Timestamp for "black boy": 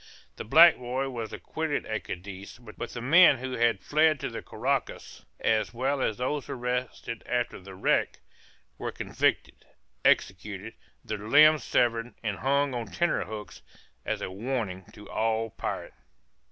0.43-1.09